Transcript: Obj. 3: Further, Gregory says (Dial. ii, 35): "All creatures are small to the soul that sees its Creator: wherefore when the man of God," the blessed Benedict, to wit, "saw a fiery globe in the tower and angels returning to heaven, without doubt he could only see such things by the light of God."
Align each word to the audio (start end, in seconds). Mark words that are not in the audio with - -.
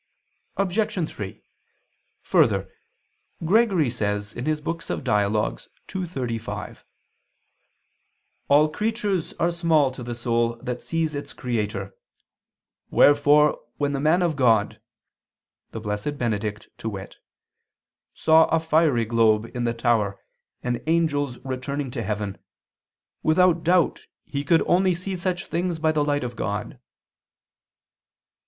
Obj. 0.57 1.07
3: 1.07 1.43
Further, 2.23 2.71
Gregory 3.45 3.91
says 3.91 4.33
(Dial. 4.33 5.57
ii, 5.93 6.07
35): 6.07 6.85
"All 8.49 8.67
creatures 8.69 9.33
are 9.33 9.51
small 9.51 9.91
to 9.91 10.01
the 10.01 10.15
soul 10.15 10.55
that 10.55 10.81
sees 10.81 11.13
its 11.13 11.33
Creator: 11.33 11.93
wherefore 12.89 13.59
when 13.77 13.93
the 13.93 13.99
man 13.99 14.23
of 14.23 14.35
God," 14.35 14.81
the 15.69 15.79
blessed 15.79 16.17
Benedict, 16.17 16.69
to 16.79 16.89
wit, 16.89 17.17
"saw 18.15 18.45
a 18.45 18.59
fiery 18.59 19.05
globe 19.05 19.55
in 19.55 19.65
the 19.65 19.73
tower 19.75 20.19
and 20.63 20.81
angels 20.87 21.37
returning 21.45 21.91
to 21.91 22.01
heaven, 22.01 22.39
without 23.21 23.63
doubt 23.63 24.07
he 24.25 24.43
could 24.43 24.63
only 24.63 24.95
see 24.95 25.15
such 25.15 25.45
things 25.45 25.77
by 25.77 25.91
the 25.91 26.03
light 26.03 26.23
of 26.23 26.35
God." 26.35 26.79